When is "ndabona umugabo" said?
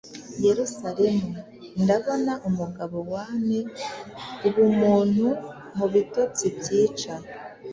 1.81-2.97